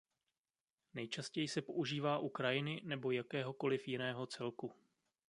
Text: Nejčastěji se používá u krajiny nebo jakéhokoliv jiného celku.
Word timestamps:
Nejčastěji 0.93 1.47
se 1.47 1.61
používá 1.61 2.19
u 2.19 2.29
krajiny 2.29 2.81
nebo 2.83 3.11
jakéhokoliv 3.11 3.87
jiného 3.87 4.27
celku. 4.27 4.73